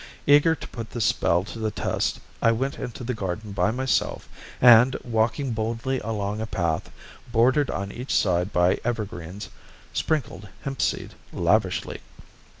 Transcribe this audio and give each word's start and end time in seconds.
Eager 0.25 0.55
to 0.55 0.67
put 0.67 0.89
this 0.89 1.05
spell 1.05 1.43
to 1.43 1.59
the 1.59 1.69
test, 1.69 2.19
I 2.41 2.51
went 2.53 2.79
into 2.79 3.03
the 3.03 3.13
garden 3.13 3.51
by 3.51 3.69
myself 3.69 4.27
and, 4.59 4.95
walking 5.03 5.51
boldly 5.51 5.99
along 5.99 6.41
a 6.41 6.47
path, 6.47 6.89
bordered 7.31 7.69
on 7.69 7.91
each 7.91 8.11
side 8.15 8.51
by 8.51 8.79
evergreens, 8.83 9.49
sprinkled 9.93 10.49
hempseed 10.65 11.11
lavishly. 11.31 12.01